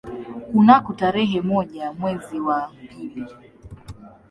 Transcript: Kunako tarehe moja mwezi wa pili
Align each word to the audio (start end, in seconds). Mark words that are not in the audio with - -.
Kunako 0.51 0.93
tarehe 0.93 1.41
moja 1.41 1.93
mwezi 1.93 2.39
wa 2.39 2.71
pili 2.89 3.25